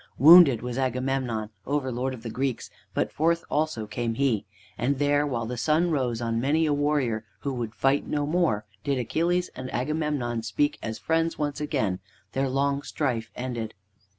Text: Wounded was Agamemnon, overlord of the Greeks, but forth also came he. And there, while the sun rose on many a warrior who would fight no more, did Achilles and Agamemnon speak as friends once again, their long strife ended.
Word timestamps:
Wounded 0.17 0.63
was 0.63 0.79
Agamemnon, 0.79 1.51
overlord 1.67 2.15
of 2.15 2.23
the 2.23 2.31
Greeks, 2.31 2.71
but 2.91 3.11
forth 3.11 3.45
also 3.51 3.85
came 3.85 4.15
he. 4.15 4.47
And 4.75 4.97
there, 4.97 5.27
while 5.27 5.45
the 5.45 5.57
sun 5.57 5.91
rose 5.91 6.21
on 6.21 6.41
many 6.41 6.65
a 6.65 6.73
warrior 6.73 7.23
who 7.41 7.53
would 7.53 7.75
fight 7.75 8.07
no 8.07 8.25
more, 8.25 8.65
did 8.83 8.97
Achilles 8.97 9.51
and 9.55 9.71
Agamemnon 9.71 10.41
speak 10.41 10.79
as 10.81 10.97
friends 10.97 11.37
once 11.37 11.61
again, 11.61 11.99
their 12.31 12.49
long 12.49 12.81
strife 12.81 13.29
ended. 13.35 13.75